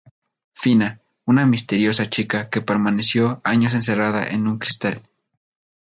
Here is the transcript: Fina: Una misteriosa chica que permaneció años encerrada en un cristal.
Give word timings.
Fina: 0.61 0.87
Una 1.33 1.45
misteriosa 1.45 2.07
chica 2.09 2.49
que 2.49 2.61
permaneció 2.63 3.39
años 3.43 3.75
encerrada 3.75 4.27
en 4.29 4.47
un 4.47 4.57
cristal. 4.57 5.03